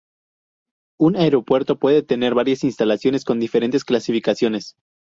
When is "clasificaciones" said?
3.85-4.75